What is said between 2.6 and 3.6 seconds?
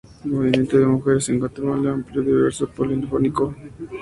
polifónico.